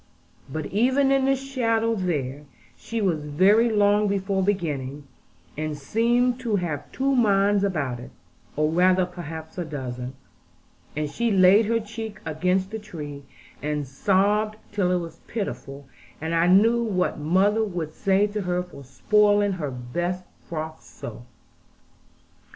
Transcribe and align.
But 0.51 0.65
even 0.73 1.11
in 1.11 1.25
the 1.25 1.35
shadow 1.35 1.93
there, 1.93 2.45
she 2.75 3.03
was 3.03 3.19
very 3.23 3.69
long 3.69 4.07
before 4.07 4.41
beginning, 4.41 5.05
and 5.55 5.77
seemed 5.77 6.39
to 6.39 6.55
have 6.55 6.91
two 6.91 7.15
minds 7.15 7.63
about 7.63 7.99
it, 7.99 8.09
or 8.55 8.71
rather 8.71 9.05
perhaps 9.05 9.59
a 9.59 9.63
dozen; 9.63 10.15
and 10.95 11.07
she 11.07 11.29
laid 11.29 11.67
her 11.67 11.79
cheek 11.79 12.19
against 12.25 12.71
the 12.71 12.79
tree, 12.79 13.25
and 13.61 13.87
sobbed 13.87 14.55
till 14.71 14.89
it 14.91 14.97
was 14.97 15.19
pitiful; 15.27 15.85
and 16.19 16.33
I 16.33 16.47
knew 16.47 16.81
what 16.83 17.19
mother 17.19 17.63
would 17.63 17.93
say 17.93 18.25
to 18.25 18.41
her 18.41 18.63
for 18.63 18.83
spoiling 18.83 19.51
her 19.51 19.69
best 19.69 20.23
frock 20.49 20.81
so. 20.81 21.27